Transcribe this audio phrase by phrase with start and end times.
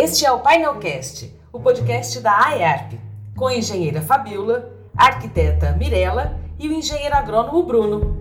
[0.00, 3.00] Este é o Painelcast, o podcast da AERP,
[3.36, 8.16] com a engenheira Fabiola, a arquiteta Mirella e o engenheiro agrônomo Bruno.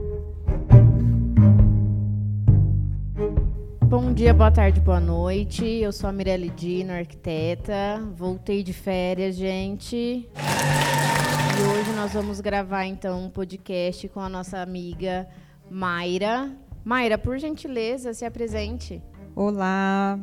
[3.83, 5.63] Bom dia, boa tarde, boa noite.
[5.65, 8.01] Eu sou a Mirelle Dino, arquiteta.
[8.15, 9.95] Voltei de férias, gente.
[9.95, 15.27] E hoje nós vamos gravar então um podcast com a nossa amiga
[15.69, 16.51] Mayra.
[16.83, 18.99] Mayra, por gentileza, se apresente.
[19.35, 20.19] Olá,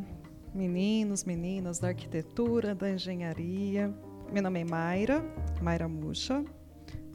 [0.55, 3.93] meninos, meninas da arquitetura, da engenharia.
[4.33, 5.25] Meu nome é Mayra,
[5.61, 6.45] Mayra Muxa.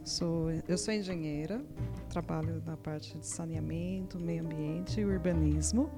[0.03, 1.63] Sou, eu sou engenheira,
[2.09, 5.89] trabalho na parte de saneamento, meio ambiente e urbanismo.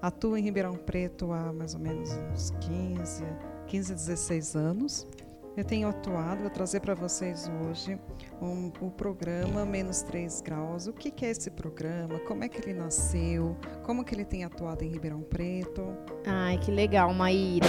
[0.00, 3.24] Atuo em Ribeirão Preto há mais ou menos uns 15,
[3.68, 5.06] 15 16 anos.
[5.54, 7.98] Eu tenho atuado, vou trazer para vocês hoje
[8.40, 10.86] um, o programa Menos 3 Graus.
[10.86, 12.18] O que, que, é esse programa?
[12.20, 13.54] Como é que ele nasceu?
[13.82, 15.94] Como que ele tem atuado em Ribeirão Preto?
[16.26, 17.66] Ai, que legal, Maíra.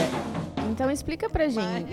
[0.72, 1.92] Então explica pra gente.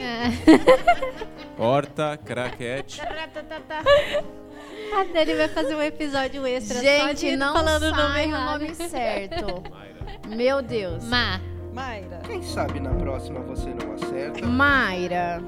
[1.58, 3.00] Horta, craquete.
[3.00, 8.26] A Dani vai fazer um episódio extra gente, só de não falando o nome sai
[8.26, 9.62] o nome certo.
[9.68, 10.36] Mayra.
[10.36, 11.02] Meu Deus.
[11.04, 11.49] Ma.
[11.72, 12.20] Mayra.
[12.26, 14.46] Quem sabe na próxima você não acerta?
[14.46, 15.40] Mayra.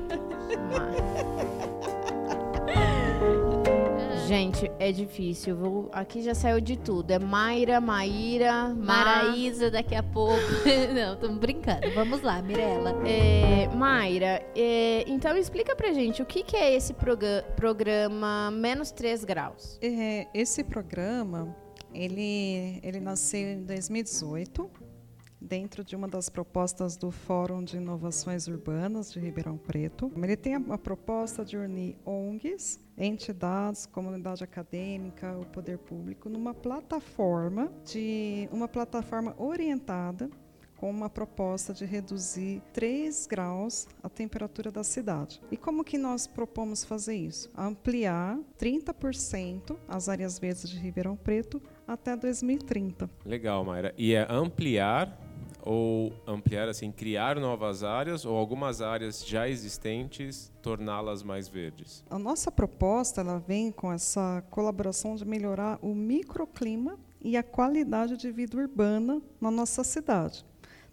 [0.71, 0.93] Ma-
[4.27, 5.55] Gente, é difícil.
[5.57, 5.89] Vou...
[5.93, 7.11] Aqui já saiu de tudo.
[7.11, 9.25] É Mayra, Maíra, Mara.
[9.27, 10.39] Maraísa daqui a pouco.
[10.95, 11.91] não, estamos brincando.
[11.95, 12.95] Vamos lá, Mirella.
[13.07, 18.91] É, Mayra, é, então explica pra gente o que, que é esse proga- programa Menos
[18.91, 19.79] 3 Graus.
[19.83, 21.55] É, esse programa,
[21.93, 24.71] ele, ele nasceu em 2018,
[25.43, 30.11] dentro de uma das propostas do Fórum de Inovações Urbanas de Ribeirão Preto.
[30.17, 37.73] Ele tem a, proposta de unir ONGs, entidades, comunidade acadêmica, o poder público, numa plataforma
[37.85, 40.31] de uma plataforma orientada
[40.83, 45.41] com uma proposta de reduzir 3 graus a temperatura da cidade.
[45.49, 47.49] E como que nós propomos fazer isso?
[47.57, 53.09] Ampliar 30% as áreas verdes de Ribeirão Preto até 2030.
[53.25, 53.95] Legal, Mayra.
[53.97, 55.17] E é ampliar
[55.63, 62.05] ou ampliar assim, criar novas áreas ou algumas áreas já existentes torná-las mais verdes?
[62.11, 68.17] A nossa proposta ela vem com essa colaboração de melhorar o microclima e a qualidade
[68.17, 70.45] de vida urbana na nossa cidade.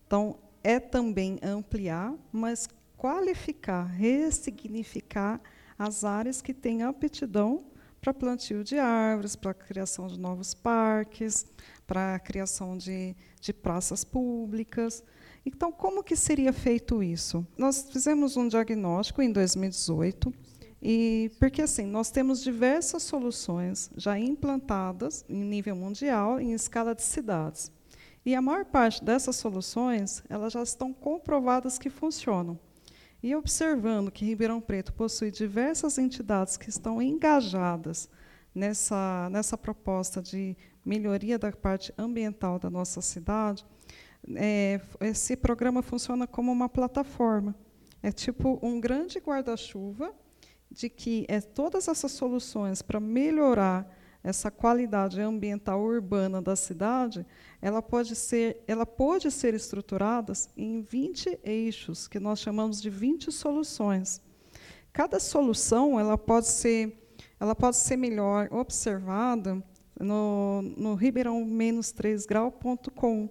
[0.05, 5.41] Então, é também ampliar, mas qualificar, ressignificar
[5.77, 7.63] as áreas que têm aptidão
[8.01, 11.45] para plantio de árvores, para criação de novos parques,
[11.85, 15.03] para a criação de, de praças públicas.
[15.45, 17.45] Então, como que seria feito isso?
[17.57, 20.33] Nós fizemos um diagnóstico em 2018,
[20.81, 27.03] e porque assim, nós temos diversas soluções já implantadas em nível mundial, em escala de
[27.03, 27.71] cidades.
[28.25, 32.59] E a maior parte dessas soluções, elas já estão comprovadas que funcionam.
[33.21, 38.09] E observando que Ribeirão Preto possui diversas entidades que estão engajadas
[38.55, 43.65] nessa, nessa proposta de melhoria da parte ambiental da nossa cidade,
[44.35, 47.55] é, esse programa funciona como uma plataforma.
[48.01, 50.13] É tipo um grande guarda-chuva
[50.71, 57.25] de que é, todas essas soluções para melhorar essa qualidade ambiental urbana da cidade,
[57.61, 63.31] ela pode ser, ela pode ser estruturadas em 20 eixos, que nós chamamos de 20
[63.31, 64.21] soluções.
[64.91, 69.63] Cada solução ela pode ser, ela pode ser melhor observada
[69.99, 73.29] no, no ribeirão-3grau.com.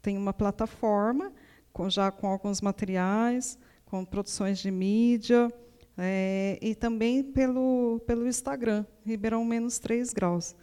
[0.00, 1.32] Tem uma plataforma
[1.72, 5.52] com, já com alguns materiais, com produções de mídia,
[6.02, 10.56] é, e também pelo, pelo Instagram, Ribeirão menos 3 graus.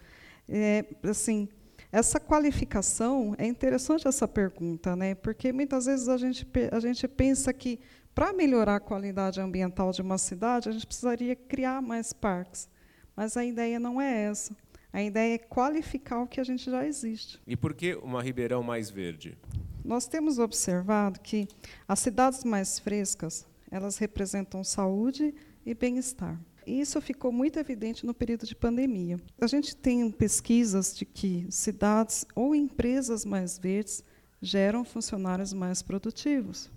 [0.50, 1.48] É, assim,
[1.92, 5.14] essa qualificação, é interessante essa pergunta, né?
[5.14, 7.80] porque muitas vezes a gente, a gente pensa que,
[8.16, 12.68] para melhorar a qualidade ambiental de uma cidade, a gente precisaria criar mais parques.
[13.16, 14.56] Mas a ideia não é essa.
[14.92, 17.40] A ideia é qualificar o que a gente já existe.
[17.46, 19.38] E por que uma Ribeirão mais verde?
[19.86, 21.48] Nós temos observado que
[21.88, 25.34] as cidades mais frescas, elas representam saúde
[25.66, 26.40] e bem-estar.
[26.66, 29.18] Isso ficou muito evidente no período de pandemia.
[29.40, 34.04] A gente tem pesquisas de que cidades ou empresas mais verdes
[34.42, 36.70] geram funcionários mais produtivos.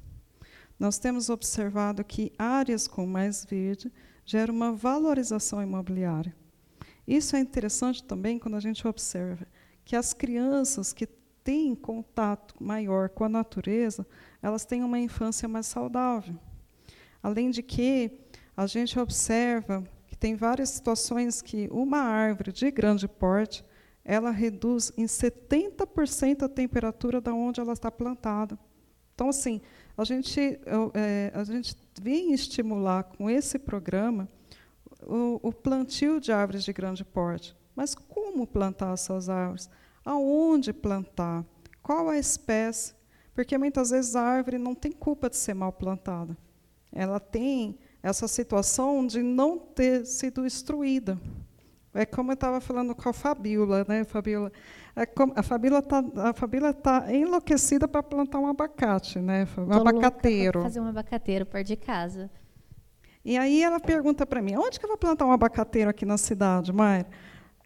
[0.78, 3.92] Nós temos observado que áreas com mais verde
[4.24, 6.34] geram uma valorização imobiliária.
[7.06, 9.46] Isso é interessante também quando a gente observa
[9.84, 11.06] que as crianças que
[11.42, 14.06] têm contato maior com a natureza,
[14.40, 16.38] elas têm uma infância mais saudável.
[17.22, 18.10] Além de que
[18.56, 23.64] a gente observa que tem várias situações que uma árvore de grande porte,
[24.04, 28.58] ela reduz em 70% a temperatura da onde ela está plantada.
[29.14, 29.60] Então, assim,
[29.96, 30.58] a gente,
[30.94, 34.28] é, a gente vem estimular com esse programa
[35.02, 37.54] o, o, plantio de árvores de grande porte.
[37.76, 39.68] Mas como plantar essas árvores?
[40.04, 41.44] Aonde plantar?
[41.82, 42.94] Qual a espécie?
[43.34, 46.36] Porque muitas vezes a árvore não tem culpa de ser mal plantada.
[46.92, 51.18] Ela tem essa situação de não ter sido instruída.
[51.92, 54.52] É como eu estava falando com a Fabíola, né, Fabíola?
[54.94, 56.02] É como, a Fabíola está
[56.72, 59.46] tá enlouquecida para plantar um abacate, né?
[59.58, 60.62] Um Tô abacateiro.
[60.62, 62.30] Fazer um abacateiro perto de casa.
[63.24, 66.16] E aí ela pergunta para mim, onde que eu vou plantar um abacateiro aqui na
[66.16, 67.06] cidade, Mayra?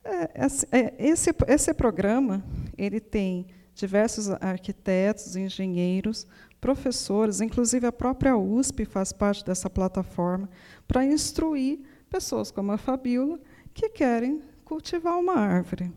[0.05, 2.45] É, é, esse, esse programa
[2.77, 6.27] ele tem diversos arquitetos, engenheiros,
[6.65, 10.49] professores, inclusive a própria USP faz parte dessa plataforma,
[10.89, 13.39] para instruir pessoas como a Fabíola,
[13.75, 15.93] que querem cultivar uma árvore.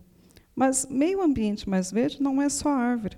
[0.53, 3.17] Mas meio ambiente mais verde não é só árvore.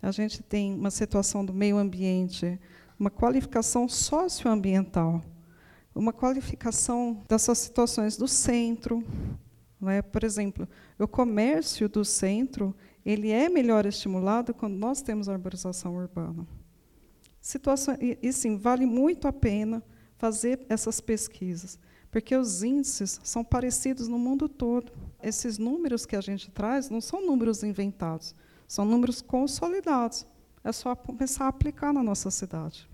[0.00, 2.56] A gente tem uma situação do meio ambiente,
[2.96, 5.20] uma qualificação socioambiental,
[5.92, 9.02] uma qualificação dessas situações do centro.
[9.88, 10.02] É?
[10.02, 10.68] Por exemplo,
[11.00, 12.72] o comércio do centro
[13.04, 16.46] ele é melhor estimulado quando nós temos arborização urbana.
[17.46, 19.80] Situação, e, e sim, vale muito a pena
[20.18, 21.78] fazer essas pesquisas
[22.10, 24.90] porque os índices são parecidos no mundo todo.
[25.22, 28.34] Esses números que a gente traz não são números inventados,
[28.66, 30.26] são números consolidados.
[30.64, 32.88] É só começar a aplicar na nossa cidade.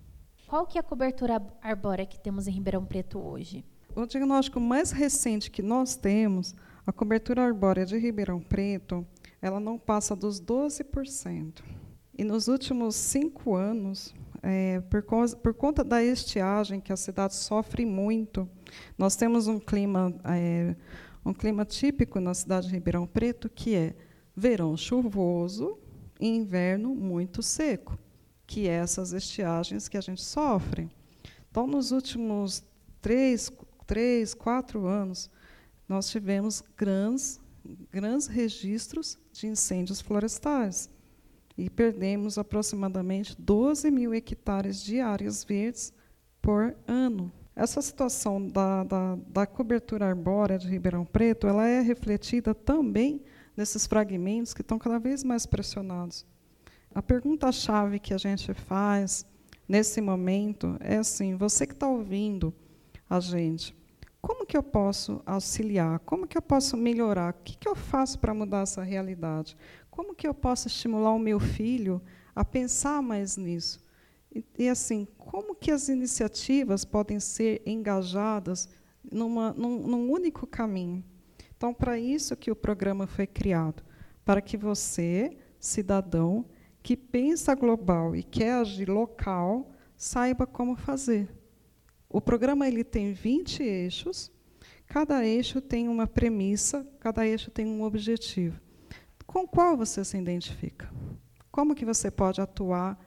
[0.48, 3.64] Qual que é a cobertura arbórea que temos em Ribeirão Preto hoje?
[3.94, 6.54] O diagnóstico mais recente que nós temos,
[6.86, 9.06] a cobertura arbórea de Ribeirão Preto,
[9.40, 11.62] ela não passa dos 12%.
[12.18, 17.34] E nos últimos cinco anos, é, por, causa, por, conta da estiagem que a cidade
[17.34, 18.48] sofre muito,
[18.98, 20.74] nós temos um clima, é,
[21.24, 23.94] um clima típico na cidade de Ribeirão Preto, que é
[24.34, 25.78] verão chuvoso
[26.20, 27.96] e inverno muito seco,
[28.46, 30.90] que é essas estiagens que a gente sofre.
[31.48, 32.64] Então, nos últimos
[33.00, 33.50] três,
[33.86, 35.30] três quatro anos,
[35.88, 37.40] nós tivemos grandes,
[37.90, 40.90] grandes registros de incêndios florestais
[41.56, 45.92] e perdemos aproximadamente 12 mil hectares de áreas verdes
[46.40, 47.30] por ano.
[47.54, 53.22] Essa situação da, da, da, cobertura arbórea de Ribeirão Preto ela é refletida também
[53.56, 56.24] nesses fragmentos que estão cada vez mais pressionados.
[56.94, 59.26] A pergunta-chave que a gente faz
[59.68, 62.54] nesse momento é assim: você que está ouvindo
[63.08, 63.76] a gente,
[64.22, 65.98] como que eu posso auxiliar?
[66.00, 67.34] Como que eu posso melhorar?
[67.34, 69.56] O que, que eu faço para mudar essa realidade?
[69.90, 72.00] Como que eu posso estimular o meu filho
[72.34, 73.84] a pensar mais nisso?
[74.32, 78.68] E, e assim, como que as iniciativas podem ser engajadas
[79.10, 81.04] numa, num, num único caminho?
[81.56, 83.82] Então, para isso que o programa foi criado,
[84.24, 86.46] para que você, cidadão,
[86.80, 91.41] que pensa global e quer agir local, saiba como fazer.
[92.12, 94.30] O programa ele tem 20 eixos,
[94.86, 98.60] cada eixo tem uma premissa, cada eixo tem um objetivo.
[99.26, 100.92] Com qual você se identifica?
[101.50, 102.98] Como que você pode atuar?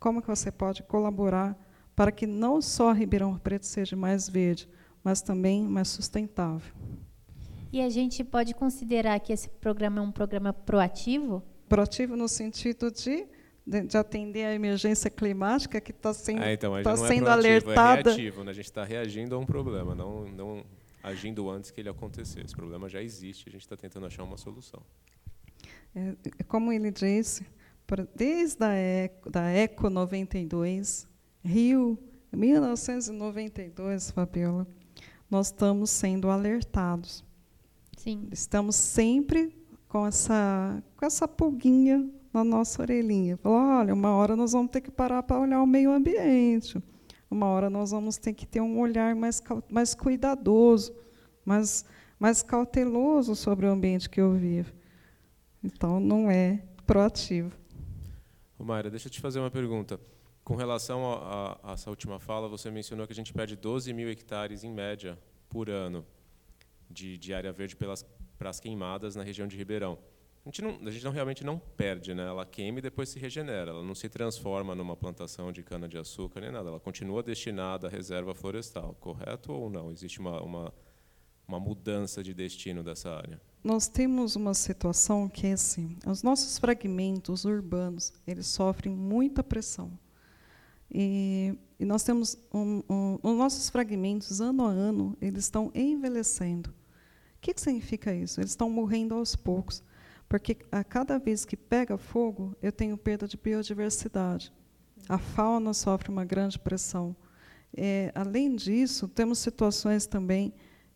[0.00, 1.56] Como que você pode colaborar
[1.94, 4.68] para que não só Ribeirão Preto seja mais verde,
[5.04, 6.74] mas também mais sustentável?
[7.72, 11.40] E a gente pode considerar que esse programa é um programa proativo?
[11.68, 13.28] Proativo no sentido de
[13.66, 18.10] de, atender a emergência climática que está sendo, é, então, tá não sendo é alertada.
[18.10, 18.50] É reativo, né?
[18.50, 20.64] A gente está reagindo a um problema, não, não
[21.02, 22.44] agindo antes que ele acontecesse.
[22.44, 24.82] Esse problema já existe, a gente está tentando achar uma solução.
[25.94, 27.46] É, é, como ele disse,
[28.14, 31.08] desde a Eco, da Eco 92,
[31.44, 31.98] Rio,
[32.32, 34.66] 1992, Fabiola,
[35.30, 37.24] nós estamos sendo alertados.
[37.96, 38.28] Sim.
[38.32, 39.54] Estamos sempre
[39.88, 43.38] com essa, com essa pulguinha na nossa orelhinha.
[43.42, 46.82] Olha, uma hora nós vamos ter que parar para olhar o meio ambiente.
[47.30, 50.94] Uma hora nós vamos ter que ter um olhar mais, mais cuidadoso,
[51.44, 51.84] mais,
[52.18, 54.72] mais cauteloso sobre o ambiente que eu vivo.
[55.62, 57.52] Então, não é proativo.
[58.58, 60.00] Mayra, deixa eu te fazer uma pergunta.
[60.42, 63.92] Com relação a, a, a, essa última fala, você mencionou que a gente perde 12
[63.92, 65.18] mil hectares, em média,
[65.48, 66.04] por ano,
[66.90, 68.04] de, de área verde pelas,
[68.38, 69.98] para as queimadas na região de Ribeirão.
[70.44, 72.26] A gente, não, a gente não realmente não perde, né?
[72.26, 76.50] ela queima e depois se regenera, ela não se transforma numa plantação de cana-de-açúcar nem
[76.50, 79.90] nada, ela continua destinada à reserva florestal, correto ou não?
[79.90, 80.74] Existe uma, uma,
[81.46, 83.40] uma mudança de destino dessa área?
[83.62, 89.98] nós temos uma situação que é assim, os nossos fragmentos urbanos, eles sofrem muita pressão.
[90.90, 96.70] E, e nós temos um, um, os nossos fragmentos, ano a ano, eles estão envelhecendo.
[96.70, 98.40] O que, que significa isso?
[98.40, 99.82] Eles estão morrendo aos poucos,
[100.30, 104.52] porque a cada vez que pega fogo, eu tenho perda de biodiversidade.
[105.08, 107.16] A fauna sofre uma grande pressão.
[107.76, 110.54] É, além disso, temos situações também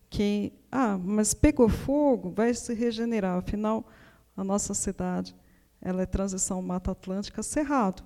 [0.08, 3.36] que, ah, mas pegou fogo, vai se regenerar.
[3.36, 3.88] Afinal,
[4.36, 5.34] a nossa cidade
[5.82, 8.04] ela é transição Mata Atlântica Cerrado.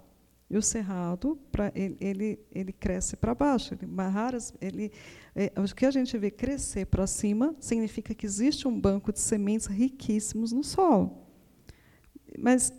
[0.51, 3.75] E o cerrado, pra, ele, ele, ele cresce para baixo.
[3.75, 4.91] Ele, raras, ele,
[5.37, 9.21] é, o que a gente vê crescer para cima significa que existe um banco de
[9.21, 11.27] sementes riquíssimos no solo.
[12.39, 12.73] Mas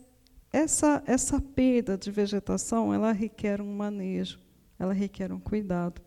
[0.52, 4.40] essa, essa perda de vegetação, ela requer um manejo,
[4.80, 6.02] ela requer um cuidado.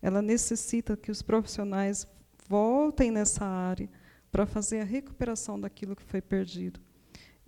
[0.00, 2.06] Ela necessita que os profissionais
[2.48, 3.90] voltem nessa área
[4.30, 6.80] para fazer a recuperação daquilo que foi perdido.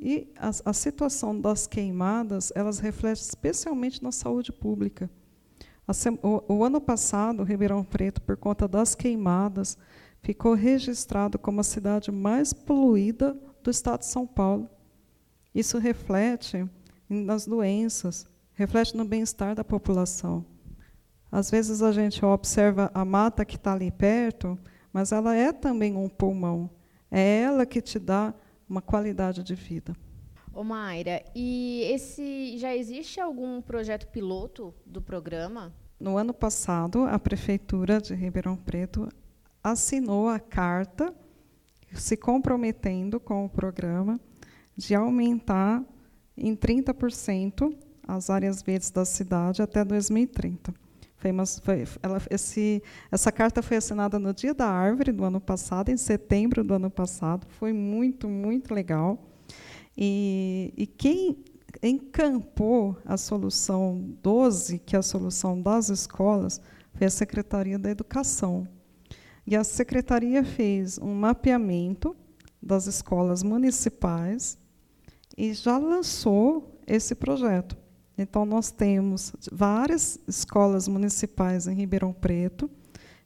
[0.02, 5.10] E a, a situação das queimadas, elas refletem especialmente na saúde pública.
[6.22, 9.76] O, o, ano passado, Ribeirão Preto, por conta das queimadas,
[10.22, 14.70] ficou registrado como a cidade mais poluída do estado de São Paulo.
[15.54, 16.66] Isso reflete
[17.06, 20.46] nas doenças, reflete no bem-estar da população.
[21.30, 24.58] Às vezes a gente observa a mata que está ali perto,
[24.92, 26.70] mas ela é também um pulmão.
[27.10, 28.32] É ela que te dá
[28.70, 29.96] uma qualidade de vida.
[30.54, 35.74] Ô Mayra, e esse já existe algum projeto piloto do programa?
[35.98, 39.08] No ano passado, a prefeitura de Ribeirão Preto
[39.62, 41.14] assinou a carta
[41.92, 44.18] se comprometendo com o programa
[44.76, 45.84] de aumentar
[46.36, 50.72] em 30% as áreas verdes da cidade até 2030.
[51.20, 55.38] Foi uma, foi, ela, esse, essa carta foi assinada no Dia da Árvore do ano
[55.38, 57.46] passado, em setembro do ano passado.
[57.50, 59.22] Foi muito, muito legal.
[59.94, 61.44] E, e quem
[61.82, 66.58] encampou a solução 12, que é a solução das escolas,
[66.94, 68.66] foi a Secretaria da Educação.
[69.46, 72.16] E a secretaria fez um mapeamento
[72.62, 74.58] das escolas municipais
[75.36, 77.76] e já lançou esse projeto.
[78.16, 82.70] Então, nós temos várias escolas municipais em Ribeirão Preto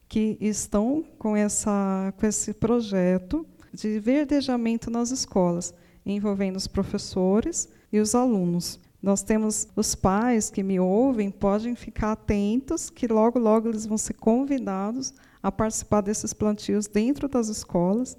[0.09, 5.75] que estão com, essa, com esse projeto de verdejamento nas escolas,
[6.07, 8.79] envolvendo os professores e os alunos.
[9.03, 13.99] Nós temos os pais que me ouvem, podem ficar atentos, que logo, logo eles vão
[13.99, 15.12] ser convidados
[15.43, 18.17] a participar desses plantios dentro das escolas,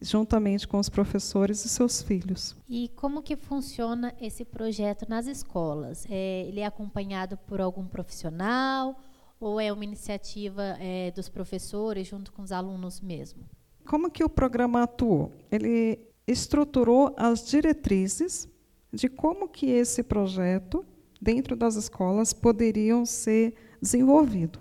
[0.00, 2.56] juntamente com os professores e seus filhos.
[2.68, 6.06] E como que funciona esse projeto nas escolas?
[6.08, 8.98] É, ele é acompanhado por algum profissional
[9.38, 13.42] ou é uma iniciativa é, dos professores junto com os alunos mesmo?
[13.86, 15.32] Como que o programa atuou?
[15.50, 18.48] Ele estruturou as diretrizes
[18.92, 20.84] de como que esse projeto
[21.20, 24.58] dentro das escolas poderiam ser desenvolvido.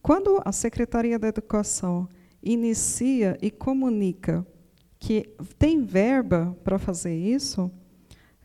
[0.00, 2.08] Quando a Secretaria da Educação
[2.42, 4.46] inicia e comunica
[5.04, 7.70] que tem verba para fazer isso,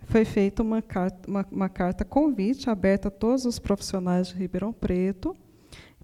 [0.07, 4.73] foi feita uma carta, uma, uma carta convite aberta a todos os profissionais de Ribeirão
[4.73, 5.33] Preto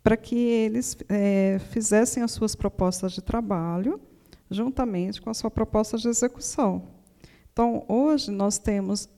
[0.01, 3.99] para que eles é, fizessem as suas propostas de trabalho
[4.49, 6.87] juntamente com a sua proposta de execução.
[7.51, 9.09] Então, hoje nós temos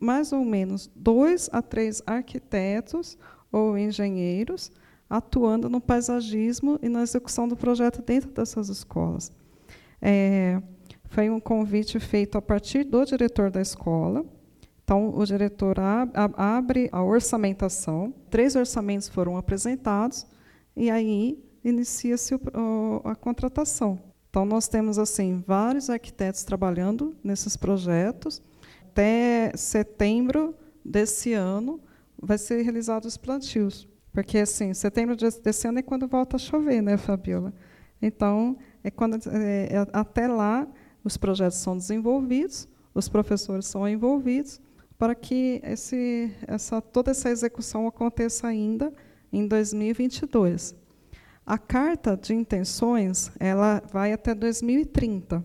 [0.00, 3.18] mais ou menos dois a três arquitetos
[3.52, 4.72] ou engenheiros
[5.10, 9.30] atuando no paisagismo e na execução do projeto dentro dessas escolas.
[10.00, 10.62] É,
[11.08, 14.24] foi um convite feito a partir do diretor da escola.
[14.84, 15.76] Então, o diretor
[16.36, 20.26] abre a orçamentação, três orçamentos foram apresentados,
[20.74, 22.34] e aí inicia-se
[23.04, 23.98] a contratação.
[24.30, 28.40] Então, nós temos assim vários arquitetos trabalhando nesses projetos.
[28.86, 31.80] Até setembro desse ano
[32.20, 33.88] vai ser realizados os plantios.
[34.12, 37.52] Porque, assim, setembro desse ano é quando volta a chover, né, Fabiola?
[38.00, 40.66] Então, é quando, é, é, até lá,
[41.08, 44.60] os projetos são desenvolvidos, os professores são envolvidos,
[44.98, 48.92] para que esse, essa, toda essa execução aconteça ainda
[49.32, 50.74] em 2022.
[51.46, 55.44] A carta de intenções ela vai até 2030.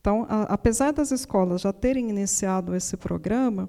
[0.00, 3.68] Então, a, apesar das escolas já terem iniciado esse programa,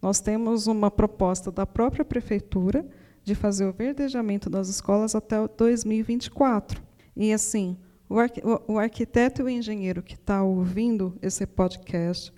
[0.00, 2.86] nós temos uma proposta da própria prefeitura
[3.24, 6.80] de fazer o verdejamento das escolas até 2024.
[7.16, 7.76] E assim,
[8.08, 12.32] o, arquiteto e o engenheiro que está ouvindo esse podcast,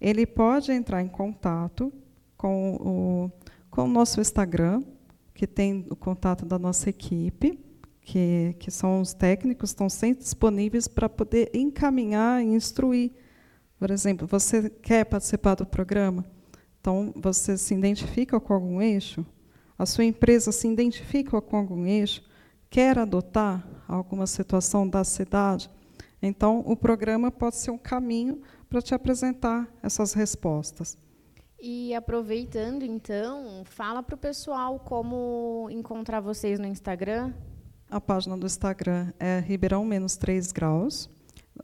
[0.00, 1.92] ele pode entrar em contato
[2.36, 3.30] com o,
[3.70, 4.82] com o nosso Instagram,
[5.32, 7.58] que tem o contato da nossa equipe,
[8.02, 13.12] que, que são os técnicos, estão sempre disponíveis para poder encaminhar e instruir.
[13.78, 16.24] Por exemplo, você quer participar do programa?
[16.80, 19.24] Então, você se identifica com algum eixo?
[19.78, 22.22] A sua empresa se identifica com algum eixo?
[22.68, 23.66] Quer adotar?
[23.86, 25.70] Alguma situação da cidade,
[26.22, 30.96] então o programa pode ser um caminho para te apresentar essas respostas.
[31.60, 37.32] E aproveitando, então, fala para o pessoal como encontrar vocês no Instagram.
[37.90, 41.08] A página do Instagram é Ribeirão menos 3 graus.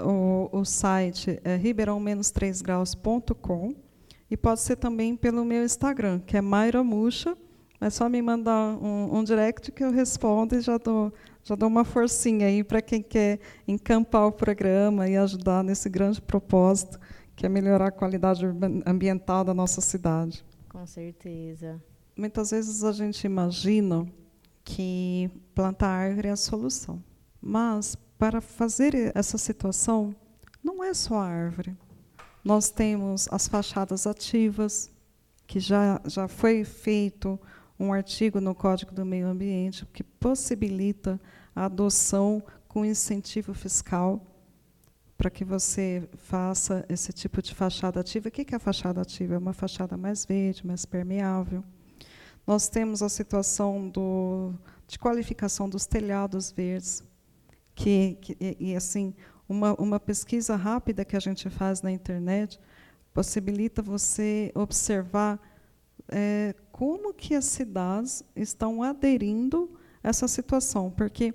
[0.01, 3.75] O, o site é ribeirão-3graus.com.
[4.31, 6.85] E pode ser também pelo meu Instagram, que é Mayra.
[7.81, 11.11] É só me mandar um, um direct que eu respondo e já dou,
[11.43, 16.21] já dou uma forcinha aí para quem quer encampar o programa e ajudar nesse grande
[16.21, 17.01] propósito,
[17.35, 18.45] que é melhorar a qualidade
[18.85, 20.45] ambiental da nossa cidade.
[20.69, 21.83] Com certeza.
[22.15, 24.07] Muitas vezes a gente imagina
[24.63, 27.03] que plantar árvore é a solução.
[27.41, 30.15] Mas, para fazer essa situação,
[30.63, 31.75] não é só a árvore.
[32.45, 34.91] Nós temos as fachadas ativas,
[35.47, 37.41] que já, já foi feito
[37.81, 41.19] um artigo no Código do Meio Ambiente que possibilita
[41.57, 44.23] a adoção com incentivo fiscal
[45.17, 48.29] para que você faça esse tipo de fachada ativa.
[48.29, 49.35] O que é a fachada ativa?
[49.35, 51.65] É uma fachada mais verde, mais permeável.
[52.47, 54.53] Nós temos a situação do,
[54.87, 57.03] de qualificação dos telhados verdes,
[57.75, 59.15] que, que e, assim
[59.49, 62.61] uma, uma pesquisa rápida que a gente faz na internet
[63.13, 65.41] possibilita você observar
[66.09, 69.71] é, como que as cidades estão aderindo
[70.03, 71.35] a essa situação, porque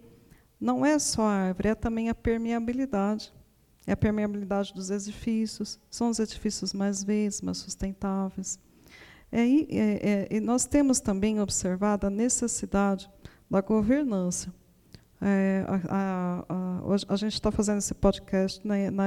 [0.59, 3.31] não é só a árvore, é também a permeabilidade.
[3.85, 8.57] É a permeabilidade dos edifícios, são os edifícios mais verdes, mais sustentáveis.
[9.31, 13.07] É, é, é, e nós temos também observado a necessidade
[13.47, 14.51] da governança.
[15.21, 19.03] É, a, a, a, a, gente está fazendo esse podcast na, na.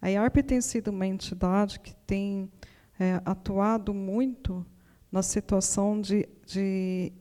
[0.00, 2.50] A IARP tem sido uma entidade que tem
[2.98, 4.66] é, atuado muito
[5.12, 7.12] na situação de, de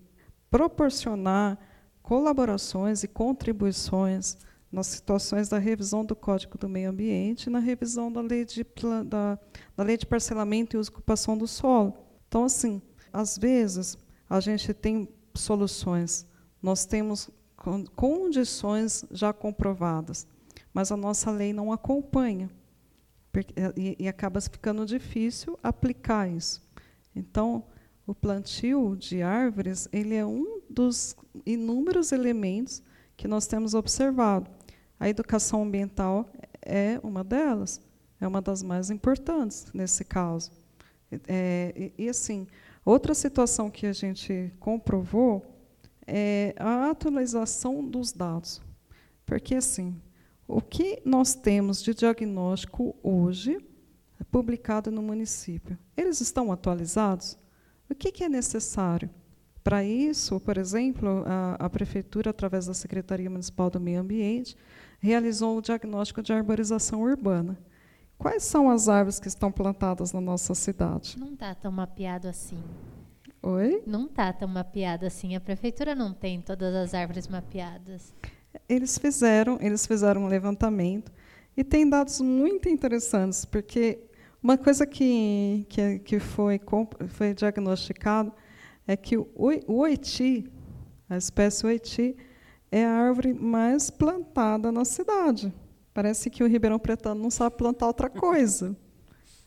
[0.50, 1.60] proporcionar
[2.01, 4.38] colaborações e contribuições
[4.71, 8.65] nas situações da revisão do Código do Meio Ambiente e na revisão da lei de,
[9.05, 9.38] da,
[9.75, 11.93] da lei de parcelamento e ocupação do solo.
[12.27, 12.81] Então, assim,
[13.12, 13.98] às vezes,
[14.29, 16.25] a gente tem soluções,
[16.62, 17.29] nós temos
[17.95, 20.25] condições já comprovadas,
[20.73, 22.49] mas a nossa lei não acompanha.
[23.77, 26.62] E, e acaba ficando difícil aplicar isso.
[27.15, 27.63] Então,
[28.12, 32.84] o plantio de árvores ele é um dos inúmeros elementos
[33.15, 34.52] que nós temos observado.
[35.00, 36.30] A educação ambiental
[36.62, 37.80] é uma delas,
[38.19, 40.52] é uma das mais importantes nesse caso.
[41.26, 42.47] É, e, e, assim,
[42.84, 45.45] outra situação que a gente comprovou
[46.06, 48.62] é a atualização dos dados.
[49.26, 49.95] Porque, assim,
[50.45, 53.58] o que nós temos de diagnóstico hoje,
[54.19, 57.39] é publicado no município, eles estão atualizados?
[57.91, 59.10] O que, que é necessário?
[59.62, 64.56] Para isso, por exemplo, a, a, Prefeitura, através da Secretaria Municipal do Meio Ambiente,
[64.97, 67.60] realizou o diagnóstico de arborização urbana.
[68.17, 71.19] Quais são as árvores que estão plantadas na nossa cidade?
[71.19, 72.58] Não está tão mapeado assim.
[73.43, 73.84] Oi?
[73.86, 75.36] Não está tão mapeado assim.
[75.36, 78.13] A prefeitura não tem todas as árvores mapeadas.
[78.69, 81.12] Eles fizeram, eles fizeram um levantamento
[81.58, 83.99] e tem dados muito interessantes, porque
[84.43, 86.60] uma coisa que, que, que foi,
[87.10, 88.34] foi diagnosticado
[88.88, 89.27] é que o,
[89.67, 90.51] oiti,
[91.08, 92.17] a espécie oiti,
[92.71, 95.54] é a árvore mais plantada na cidade.
[95.93, 98.75] Parece que o Ribeirão Pretano não sabe plantar outra coisa.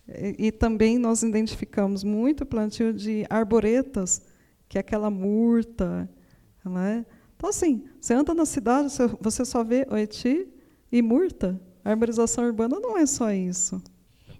[0.07, 4.23] E, e, também nós identificamos muito plantio de arboretas,
[4.69, 6.09] que é aquela murta.
[6.65, 7.07] Né?
[7.37, 10.47] Então, assim, você anda na cidade, você só vê oiti
[10.93, 11.61] e murta.
[11.85, 13.83] A arborização urbana não é só isso.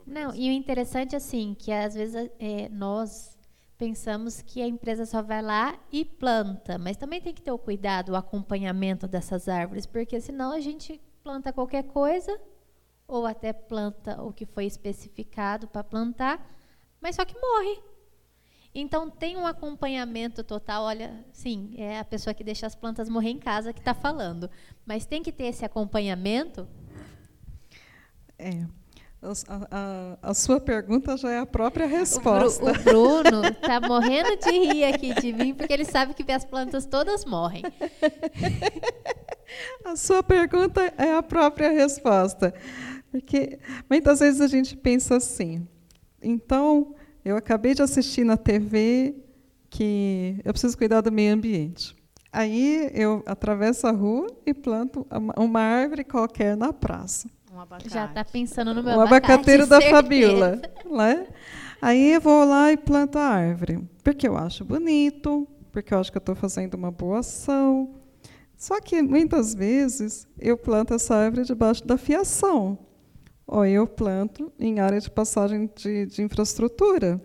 [0.07, 3.37] Não, e o interessante, assim, que às vezes é, nós
[3.79, 7.59] pensamos que a empresa só vai lá e planta, mas também tem que ter o
[7.59, 12.39] cuidado, o acompanhamento dessas árvores, porque senão a gente planta qualquer coisa
[13.07, 16.47] ou até planta o que foi especificado para plantar,
[17.01, 17.83] mas só que morre.
[18.75, 20.85] Então tem um acompanhamento total.
[20.85, 24.51] Olha, sim, é a pessoa que deixa as plantas morrer em casa que está falando,
[24.85, 26.67] mas tem que ter esse acompanhamento.
[28.37, 28.67] É.
[29.25, 32.63] A, a, a, sua pergunta já é a própria resposta.
[32.63, 36.31] O, Bru, o Bruno está morrendo de rir aqui de mim, porque ele sabe que
[36.31, 37.63] as plantas todas morrem.
[39.85, 42.53] A sua pergunta é a própria resposta.
[43.11, 43.59] Porque
[43.89, 45.67] muitas vezes a gente pensa assim.
[46.21, 49.15] Então, eu acabei de assistir na TV
[49.71, 51.95] que eu preciso cuidar do meio ambiente.
[52.33, 55.07] Aí eu atravesso a rua e planto
[55.37, 57.29] uma árvore qualquer na praça.
[57.55, 60.61] Um Já está pensando no meu o abacateiro da Fabíola.
[60.91, 61.29] Né?
[61.81, 63.79] Aí eu vou lá e planto a árvore.
[64.03, 67.95] Porque eu acho bonito, porque eu acho que eu estou fazendo uma boa ação.
[68.57, 72.77] Só que muitas vezes eu planto essa árvore debaixo da fiação
[73.47, 77.21] ou eu planto em área de passagem de, de infraestrutura.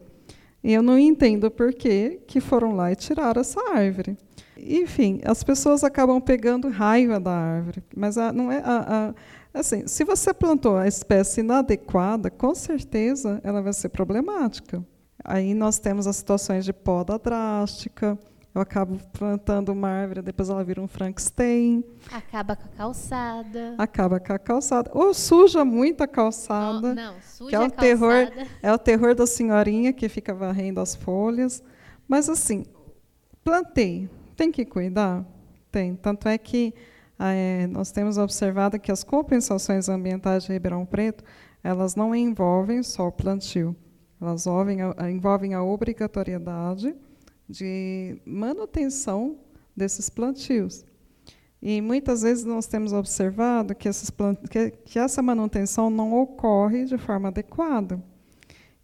[0.64, 4.16] E eu não entendo por que, que foram lá e tiraram essa árvore.
[4.58, 9.14] Enfim, as pessoas acabam pegando raiva da árvore, mas a, não é a, a,
[9.54, 9.88] assim.
[9.88, 14.86] Se você plantou a espécie inadequada, com certeza ela vai ser problemática.
[15.24, 18.18] Aí nós temos as situações de poda drástica,
[18.54, 21.84] eu acabo plantando uma árvore, depois ela vira um Frankenstein.
[22.12, 23.76] Acaba com a calçada.
[23.78, 24.90] Acaba com a calçada.
[24.94, 26.96] Ou suja muito a calçada.
[26.96, 28.48] Não, não suja que é o a terror, calçada.
[28.64, 31.64] é o terror da senhorinha que fica varrendo as folhas.
[32.08, 32.66] Mas assim,
[33.44, 35.24] plantei, tem que cuidar?
[35.72, 35.96] Tem.
[35.96, 36.74] Tanto é que
[37.20, 41.24] é, nós temos observado que as compensações ambientais de Ribeirão Preto,
[41.62, 43.76] elas não envolvem só o plantio.
[44.22, 46.96] Elas envolvem a, envolvem a obrigatoriedade
[47.48, 49.38] de manutenção
[49.76, 50.86] desses plantios.
[51.62, 54.40] E muitas vezes nós temos observado que, plant...
[54.50, 58.02] que, que essa manutenção não ocorre de forma adequada.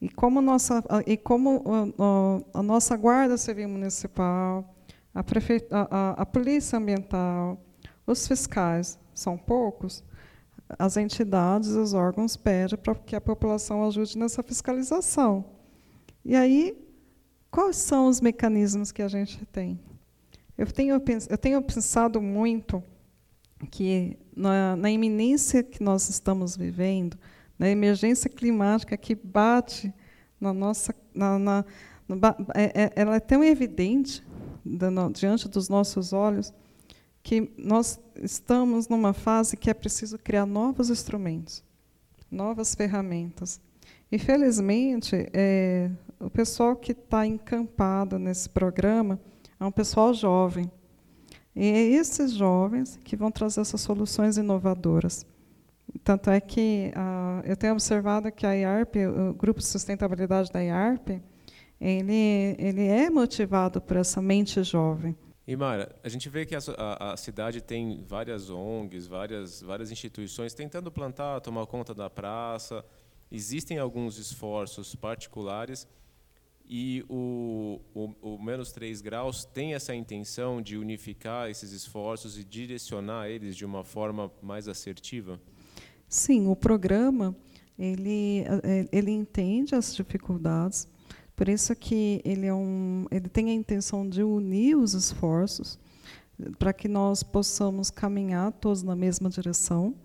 [0.01, 4.75] E como, nossa, e como a, a, a nossa Guarda Civil Municipal,
[5.13, 5.65] a, prefe...
[5.71, 7.57] a, a Polícia Ambiental,
[8.05, 10.03] os fiscais são poucos,
[10.79, 15.45] as entidades, os órgãos pedem para que a população ajude nessa fiscalização.
[16.23, 16.85] E aí
[17.55, 19.79] Quais são os mecanismos que a gente tem?
[20.57, 22.83] Eu tenho, eu tenho pensado muito
[23.71, 27.17] que na, na iminência que nós estamos vivendo,
[27.57, 29.93] na emergência climática que bate
[30.37, 31.65] na nossa, na, na,
[32.05, 32.19] no,
[32.53, 34.21] é, é, ela é tão evidente
[35.13, 36.53] diante dos nossos olhos
[37.25, 41.63] que nós estamos numa fase que é preciso criar novos instrumentos,
[42.29, 43.59] novas ferramentas.
[44.11, 49.19] Infelizmente, é, o pessoal que está encampado nesse programa
[49.59, 50.71] é um pessoal jovem.
[51.55, 55.25] E é esses jovens que vão trazer essas soluções inovadoras.
[56.03, 60.59] Tanto é que uh, eu tenho observado que a IARP, o Grupo de Sustentabilidade da
[60.59, 61.19] IARP,
[61.81, 65.17] ele, ele é motivado por essa mente jovem.
[65.47, 69.91] E Mara, a gente vê que a, a, a, cidade tem várias ONGs, várias, várias
[69.91, 72.83] instituições tentando plantar, tomar conta da praça.
[73.31, 75.87] Existem alguns esforços particulares
[76.67, 82.43] e o, o, o, menos 3 graus tem essa intenção de unificar esses esforços e
[82.43, 85.39] direcionar eles de uma forma mais assertiva?
[86.09, 87.35] Sim, o programa
[87.77, 90.87] ele, é, ele entende as dificuldades,
[91.35, 95.77] por isso que ele, é um, ele tem a intenção de unir os esforços
[96.57, 99.95] para que nós possamos caminhar todos na mesma direção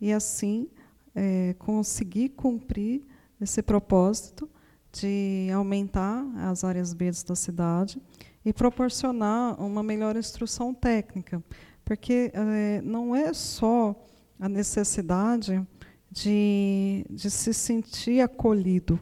[0.00, 0.68] e assim
[1.14, 3.02] é, conseguir cumprir
[3.40, 4.48] esse propósito
[4.92, 8.00] de aumentar as áreas verdes da cidade
[8.44, 11.42] e proporcionar uma melhor instrução técnica,
[11.84, 13.94] porque é, não é só
[14.40, 15.66] a necessidade
[16.10, 18.98] de, de se sentir acolhido,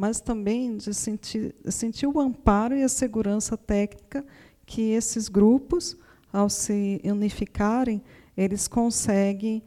[0.00, 4.24] mas também de sentir, sentir o amparo e a segurança técnica
[4.64, 5.94] que esses grupos,
[6.32, 8.02] ao se unificarem,
[8.34, 9.62] eles conseguem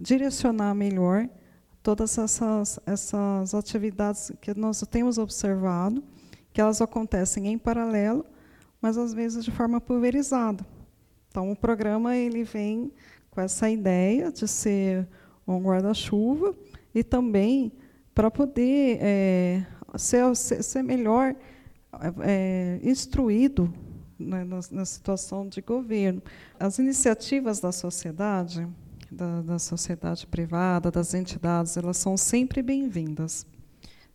[0.00, 1.28] direcionar melhor
[1.80, 6.02] todas essas, essas atividades que nós temos observado,
[6.52, 8.26] que elas acontecem em paralelo,
[8.80, 10.66] mas às vezes de forma pulverizada.
[11.28, 12.90] Então, o programa ele vem
[13.30, 15.06] com essa ideia de ser
[15.46, 16.52] um guarda-chuva
[16.92, 17.70] e também
[18.14, 21.34] para poder é, ser, ser, melhor
[22.20, 23.72] é, instruído
[24.18, 26.22] né, na, na situação de governo.
[26.58, 28.68] As iniciativas da sociedade,
[29.10, 33.46] da, da sociedade privada, das entidades, elas são sempre bem-vindas.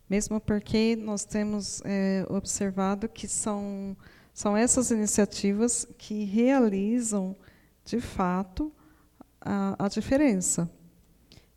[0.08, 3.96] Mesmo porque nós temos é, observado que são,
[4.32, 7.36] são essas iniciativas que realizam,
[7.84, 8.72] de fato,
[9.40, 10.70] a, a diferença.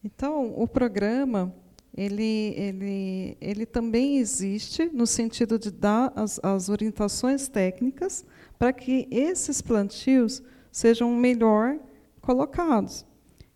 [0.03, 1.53] Então, o programa
[1.93, 8.25] ele, ele, ele também existe no sentido de dar as, as orientações técnicas
[8.57, 11.77] para que esses plantios sejam melhor
[12.21, 13.05] colocados.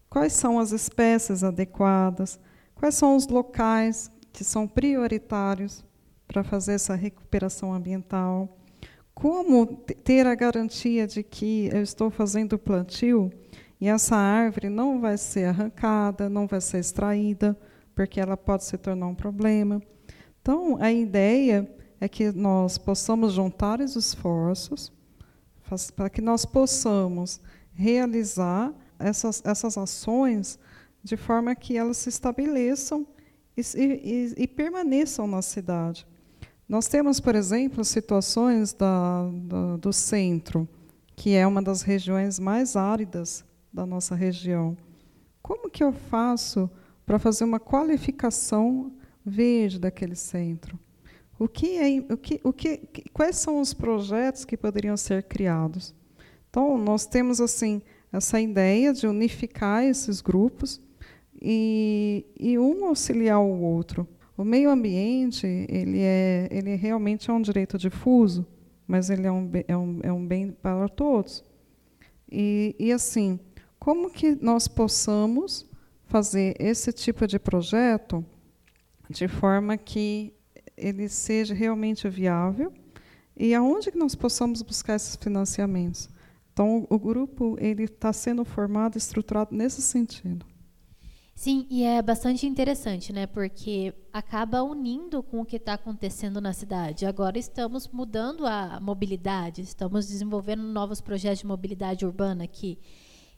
[0.09, 2.39] Quais são as espécies adequadas,
[2.73, 5.83] quais são os locais que são prioritários
[6.27, 8.57] para fazer essa recuperação ambiental,
[9.13, 13.31] como ter a garantia de que eu estou fazendo o plantio
[13.79, 17.57] e essa árvore não vai ser arrancada, não vai ser extraída,
[17.95, 19.81] porque ela pode se tornar um problema.
[20.41, 21.67] Então, a ideia
[21.99, 24.91] é que nós possamos juntar os esforços
[25.95, 27.41] para que nós possamos
[27.73, 30.59] realizar essas, essas ações
[31.03, 33.07] de forma que elas se estabeleçam
[33.57, 36.05] e, e, e permaneçam na cidade.
[36.67, 40.67] Nós temos, por exemplo, situações da, da, do centro,
[41.15, 44.75] que é uma das regiões mais áridas da nossa região.
[45.41, 46.69] Como que eu faço
[47.05, 48.91] para fazer uma qualificação
[49.25, 50.79] verde daquele centro?
[51.37, 52.77] O que é, o que, o que,
[53.11, 55.93] quais são os projetos que poderiam ser criados?
[56.49, 60.79] Então, nós temos assim essa ideia de unificar esses grupos
[61.41, 64.07] e, e um auxiliar o outro.
[64.37, 68.45] O meio ambiente ele é, ele realmente é um direito difuso,
[68.87, 71.43] mas ele é um, é um, é um bem para todos.
[72.31, 73.39] E, e assim,
[73.77, 75.69] como que nós possamos
[76.07, 78.25] fazer esse tipo de projeto
[79.09, 80.33] de forma que
[80.77, 82.73] ele seja realmente viável
[83.35, 86.09] e aonde que nós possamos buscar esses financiamentos.
[86.53, 90.45] Então, o grupo ele está sendo formado, estruturado nesse sentido.
[91.35, 93.27] Sim, e é bastante interessante, né?
[93.27, 97.05] Porque acaba unindo com o que está acontecendo na cidade.
[97.05, 102.79] Agora estamos mudando a mobilidade, estamos desenvolvendo novos projetos de mobilidade urbana aqui.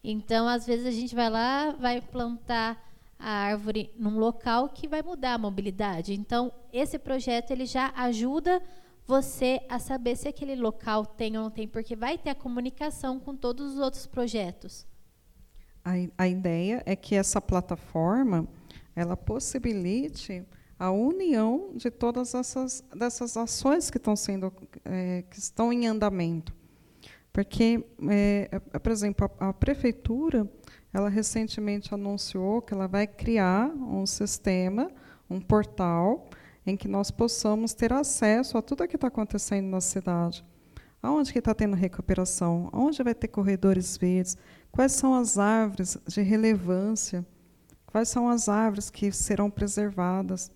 [0.04, 2.86] Então, às vezes a gente vai lá, vai plantar
[3.20, 6.14] a árvore num local que vai mudar a mobilidade.
[6.14, 8.62] Então, esse projeto ele já ajuda
[9.06, 13.20] você a saber se aquele local tem ou não tem, porque vai ter a comunicação
[13.20, 14.86] com todos os outros projetos.
[15.84, 18.48] A, a ideia é que essa plataforma
[18.94, 20.44] ela possibilite
[20.78, 24.52] a união de todas essas dessas ações que estão sendo
[24.84, 26.54] é, que estão em andamento,
[27.38, 30.52] porque, é, é por exemplo, a, a prefeitura
[30.92, 34.90] ela recentemente anunciou que ela vai criar um sistema,
[35.30, 36.28] um portal,
[36.66, 40.44] em que nós possamos ter acesso a tudo o que está acontecendo na cidade.
[41.00, 42.72] Aonde que está tendo recuperação?
[42.74, 44.36] Onde vai ter corredores verdes?
[44.72, 47.24] Quais são as árvores de relevância?
[47.86, 50.52] Quais são as árvores que serão preservadas?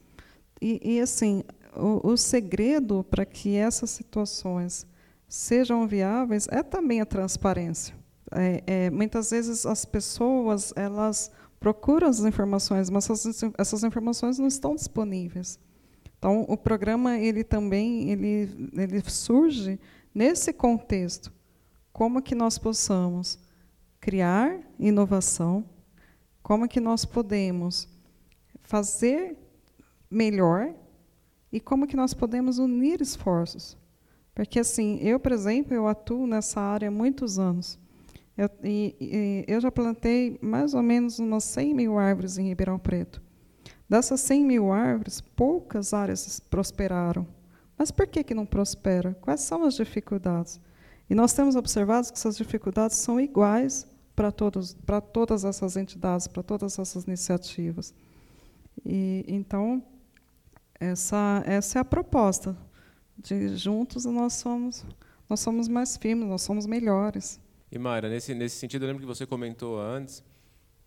[0.59, 1.43] E, e assim,
[1.75, 4.89] o, o segredo para que essas situações
[5.31, 7.95] sejam viáveis é também a transparência.
[8.33, 14.47] É, é, muitas vezes as pessoas elas procuram as informações, mas essas, essas informações não
[14.47, 15.57] estão disponíveis.
[16.17, 19.79] Então, o programa ele também ele, ele surge
[20.13, 21.31] nesse contexto,
[21.93, 23.39] como que nós possamos
[24.01, 25.63] criar inovação,
[26.43, 27.87] como que nós podemos
[28.63, 29.37] fazer
[30.09, 30.73] melhor
[31.53, 33.77] e como que nós podemos unir esforços.
[34.33, 37.77] Porque assim, eu, por exemplo, eu atuo nessa área há muitos anos.
[38.37, 42.79] Eu, e, e, eu já plantei mais ou menos umas 100 mil árvores em Ribeirão
[42.79, 43.21] Preto.
[43.89, 47.27] Dessas 100 mil árvores, poucas áreas prosperaram.
[47.77, 49.17] Mas por que, que não prospera?
[49.19, 50.61] Quais são as dificuldades?
[51.09, 56.25] E nós temos observado que essas dificuldades são iguais para, todos, para todas essas entidades,
[56.25, 57.93] para todas essas iniciativas.
[58.85, 59.83] E, então,
[60.79, 62.55] essa, essa é a proposta.
[63.23, 64.85] De juntos nós somos,
[65.29, 67.39] nós somos mais firmes, nós somos melhores.
[67.71, 70.23] E Mayra, nesse, nesse sentido, eu lembro que você comentou antes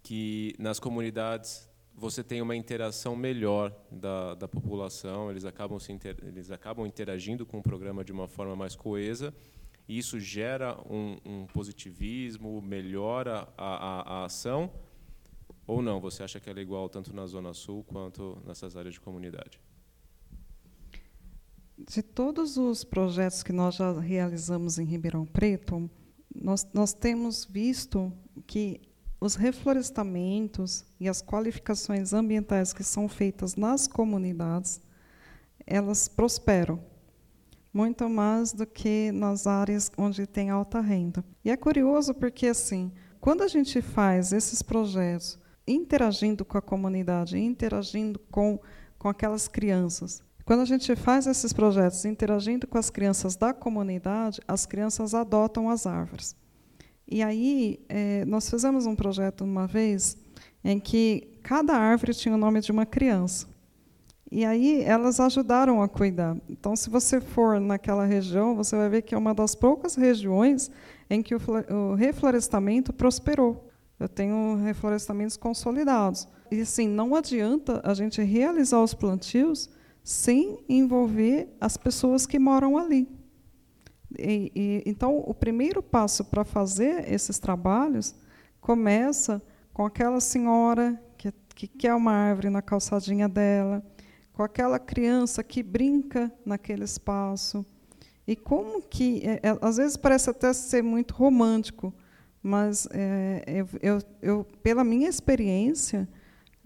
[0.03, 6.17] que nas comunidades você tem uma interação melhor da, da população, eles acabam, se inter,
[6.23, 9.33] eles acabam interagindo com o programa de uma forma mais coesa,
[9.89, 14.71] e isso gera um, um positivismo, melhora a, a, a, ação,
[15.67, 16.01] ou não?
[16.01, 19.61] Você acha que ela é igual tanto na Zona Sul quanto nessas áreas de comunidade?
[21.77, 25.91] De todos os projetos que nós já realizamos em Ribeirão Preto,
[26.35, 28.13] nós, nós temos visto
[28.47, 28.81] que
[29.21, 34.81] os reflorestamentos e as qualificações ambientais que são feitas nas comunidades,
[35.67, 36.81] elas prosperam
[37.73, 41.25] muito mais do que nas áreas onde tem alta renda.
[41.45, 47.39] E é curioso porque assim, quando a gente faz esses projetos interagindo com a comunidade,
[47.39, 48.61] interagindo com,
[48.99, 54.41] com aquelas crianças, quando a gente faz esses projetos interagindo com as crianças da comunidade,
[54.47, 56.37] as crianças adotam as árvores.
[57.09, 60.19] E aí, é, nós fizemos um projeto uma vez
[60.63, 63.47] em que cada árvore tinha o nome de uma criança.
[64.31, 66.37] E aí, elas ajudaram a cuidar.
[66.49, 70.71] Então, se você for naquela região, você vai ver que é uma das poucas regiões
[71.09, 73.71] em que o, o reflorestamento prosperou.
[73.99, 76.29] Eu tenho reflorestamentos consolidados.
[76.51, 79.71] E, assim, não adianta a gente realizar os plantios
[80.05, 83.09] sem envolver as pessoas que moram ali.
[84.19, 88.15] E, e, então, o primeiro passo para fazer esses trabalhos
[88.61, 93.83] começa com aquela senhora que, que quer uma árvore na calçadinha dela,
[94.35, 97.65] com aquela criança que brinca naquele espaço.
[98.27, 101.95] E como que, é, é, às vezes parece até ser muito romântico,
[102.43, 106.07] mas é, eu, eu, pela minha experiência,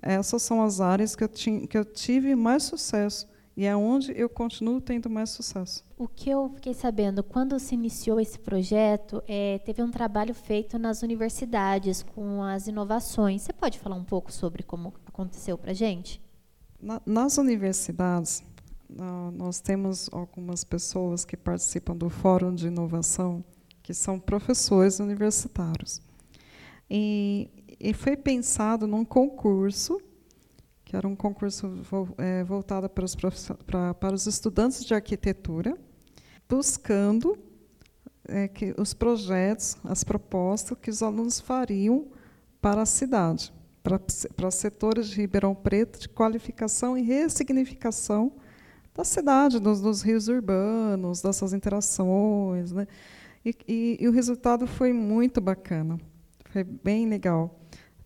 [0.03, 4.13] essas são as áreas que eu, tinha, que eu tive mais sucesso e é onde
[4.17, 5.85] eu continuo tendo mais sucesso.
[5.97, 10.79] O que eu fiquei sabendo, quando se iniciou esse projeto, é, teve um trabalho feito
[10.79, 13.43] nas universidades com as inovações.
[13.43, 16.23] Você pode falar um pouco sobre como aconteceu para a gente?
[16.81, 18.45] Na, nas universidades,
[19.35, 23.45] nós temos algumas pessoas que participam do Fórum de Inovação,
[23.83, 26.01] que são professores universitários.
[26.89, 27.51] E,
[27.81, 30.01] e foi pensado num concurso,
[30.85, 31.71] que era um concurso
[32.17, 35.77] é, voltado para os, para, os estudantes de arquitetura,
[36.49, 37.39] buscando
[38.27, 42.09] é, que os projetos, as propostas que os alunos fariam
[42.61, 44.01] para a cidade, para,
[44.37, 48.33] para setores de Ribeirão Preto de qualificação e ressignificação
[48.95, 52.73] da cidade, dos, dos rios urbanos, dessas interações.
[52.73, 52.87] Né?
[53.45, 55.99] E, e, e, o resultado foi muito bacana,
[56.51, 57.61] foi bem legal.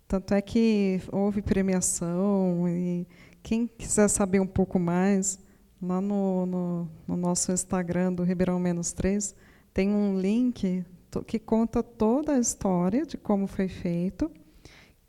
[0.07, 3.07] Tanto é que houve premiação, e
[3.43, 5.39] quem quiser saber um pouco mais,
[5.81, 9.35] lá no, no, no nosso Instagram do Ribeirão Menos 3,
[9.73, 10.85] tem um link
[11.27, 14.31] que conta toda a história de como foi feito,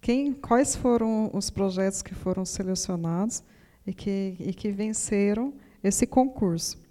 [0.01, 3.43] quem, quais foram os projetos que foram selecionados
[3.85, 6.81] e que, e que venceram esse concurso.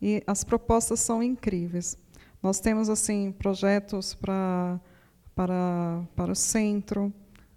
[0.00, 1.96] E as propostas são incríveis.
[2.42, 4.80] Nós temos assim projetos para
[5.34, 7.12] para para o centro,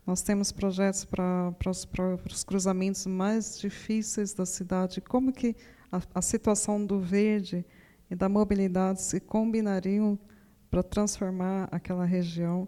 [0.06, 5.54] nós temos projetos para, para, os, para os cruzamentos mais difíceis da cidade, como que
[5.92, 7.66] a, a situação do verde
[8.10, 10.18] e da mobilidade se combinariam
[10.70, 12.68] para transformar aquela região.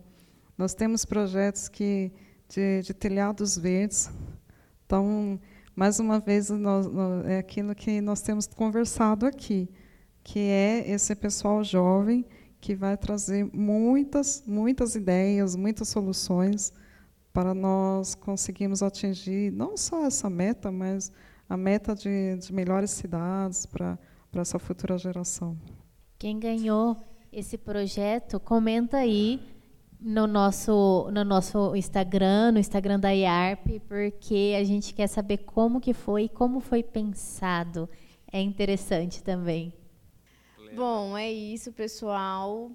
[0.58, 2.12] Nós temos projetos que
[2.50, 4.12] de, de telhados verdes.
[4.86, 5.40] Então,
[5.76, 9.70] mais uma vez, nós, nós, é aquilo que nós temos conversado aqui,
[10.24, 12.26] que é esse pessoal jovem
[12.60, 16.74] que vai trazer muitas, muitas ideias, muitas soluções
[17.32, 21.12] para nós conseguirmos atingir não só essa meta, mas
[21.48, 23.98] a meta de, de melhores cidades para,
[24.36, 25.58] essa futura geração.
[26.18, 26.98] Quem ganhou
[27.32, 29.40] esse projeto, comenta aí
[30.00, 35.80] no nosso, no nosso Instagram, no Instagram da IARP, porque a gente quer saber como
[35.80, 37.90] que foi e como foi pensado.
[38.32, 39.74] É interessante também.
[40.76, 42.72] Bom, é isso, pessoal.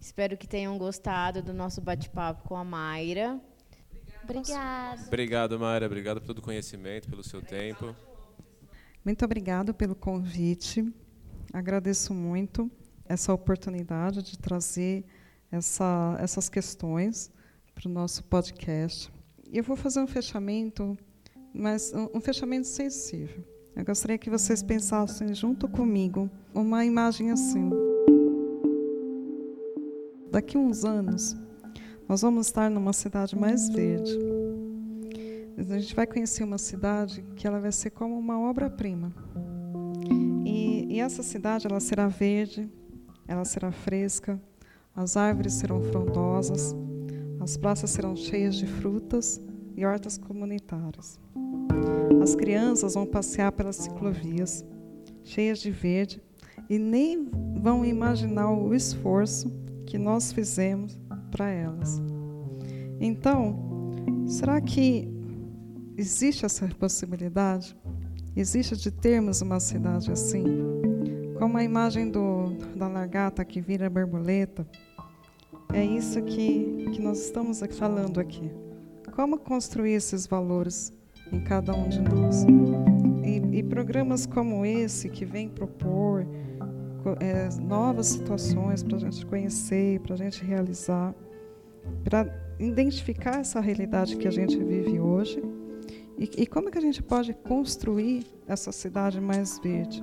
[0.00, 3.40] Espero que tenham gostado do nosso bate-papo com a Mayra.
[4.24, 5.02] Obrigada.
[5.06, 5.86] Obrigado, Mayra.
[5.86, 7.94] Obrigado pelo conhecimento, pelo seu tempo.
[9.04, 10.84] Muito obrigado pelo convite.
[11.52, 12.70] Agradeço muito
[13.06, 15.04] essa oportunidade de trazer
[15.50, 17.30] essa, essas questões
[17.74, 19.12] para o nosso podcast.
[19.50, 20.96] E eu vou fazer um fechamento,
[21.52, 23.44] mas um fechamento sensível.
[23.74, 27.70] Eu gostaria que vocês pensassem junto comigo uma imagem assim.
[30.30, 31.36] Daqui uns anos,
[32.08, 34.18] nós vamos estar numa cidade mais verde.
[35.56, 39.12] A gente vai conhecer uma cidade que ela vai ser como uma obra-prima.
[40.44, 42.68] E, e essa cidade ela será verde,
[43.28, 44.40] ela será fresca,
[44.94, 46.74] as árvores serão frondosas,
[47.40, 49.40] as praças serão cheias de frutas
[49.76, 51.18] e hortas comunitárias.
[52.18, 54.64] As crianças vão passear pelas ciclovias,
[55.22, 56.20] cheias de verde,
[56.68, 59.50] e nem vão imaginar o esforço
[59.86, 60.98] que nós fizemos
[61.30, 62.00] para elas.
[63.00, 63.92] Então,
[64.26, 65.08] será que
[65.96, 67.76] existe essa possibilidade?
[68.36, 70.44] Existe de termos uma cidade assim?
[71.38, 74.66] Como a imagem do, da lagarta que vira borboleta.
[75.72, 78.50] É isso que, que nós estamos falando aqui.
[79.14, 80.92] Como construir esses valores
[81.32, 82.44] em cada um de nós?
[83.24, 86.26] E, e programas como esse, que vem propor
[87.20, 91.14] é, novas situações para a gente conhecer, para a gente realizar,
[92.04, 92.26] para
[92.58, 95.42] identificar essa realidade que a gente vive hoje
[96.18, 100.02] e, e como que a gente pode construir essa cidade mais verde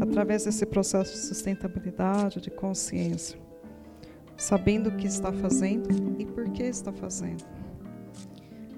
[0.00, 3.38] através desse processo de sustentabilidade, de consciência,
[4.36, 7.44] sabendo o que está fazendo e por que está fazendo.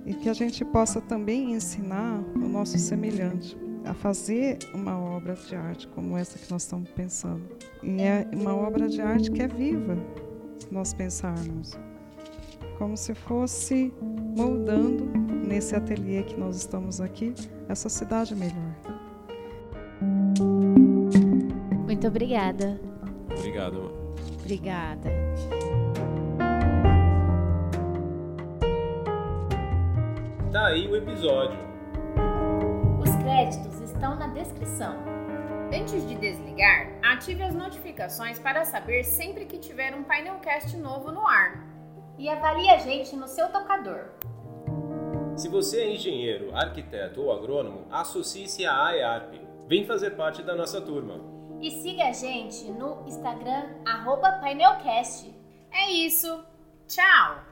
[0.09, 5.55] E que a gente possa também ensinar o nosso semelhante a fazer uma obra de
[5.55, 7.43] arte como essa que nós estamos pensando.
[7.83, 9.99] E é uma obra de arte que é viva,
[10.59, 11.79] se nós pensarmos.
[12.79, 13.93] Como se fosse
[14.35, 15.05] moldando
[15.47, 17.35] nesse ateliê que nós estamos aqui,
[17.69, 18.77] essa cidade melhor.
[21.85, 22.81] Muito obrigada.
[23.37, 23.93] Obrigado.
[24.41, 25.28] Obrigada.
[30.69, 31.59] Aí o episódio.
[33.01, 34.97] Os créditos estão na descrição.
[35.75, 41.27] Antes de desligar, ative as notificações para saber sempre que tiver um painelcast novo no
[41.27, 41.67] ar.
[42.19, 44.11] E avalie a gente no seu tocador.
[45.37, 49.41] Se você é engenheiro, arquiteto ou agrônomo, associe-se à AEARP.
[49.67, 51.19] Vem fazer parte da nossa turma.
[51.63, 55.35] E siga a gente no Instagram, arroba painelcast.
[55.73, 56.45] É isso.
[56.87, 57.48] Tchau!